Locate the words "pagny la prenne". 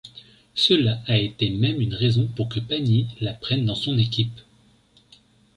2.59-3.65